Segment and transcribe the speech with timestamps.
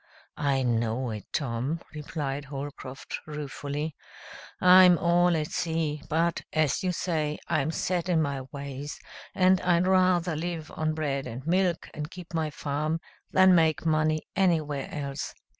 [0.37, 3.95] "I know it, Tom," replied Holcroft ruefully.
[4.59, 8.99] "I'm all at sea; but, as you say, I'm set in my ways,
[9.35, 12.99] and I'd rather live on bread and milk and keep my farm
[13.31, 15.35] than make money anywhere else.